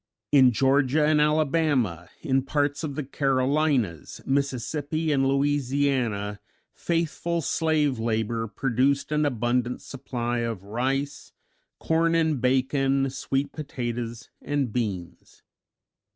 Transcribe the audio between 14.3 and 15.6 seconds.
and beans.